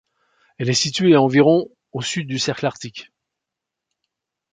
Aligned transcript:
Elle 0.57 0.71
est 0.71 0.73
située 0.73 1.13
à 1.13 1.21
environ 1.21 1.67
au 1.91 2.01
sud 2.01 2.25
du 2.27 2.39
cercle 2.39 2.65
Arctique. 2.65 3.11